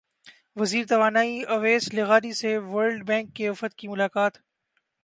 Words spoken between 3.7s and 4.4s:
کی ملاقات